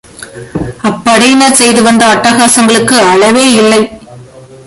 [0.89, 3.81] அப்படையினர் செய்து வந்த அட்டகாசங்களுக்கு அளவேயில்லை.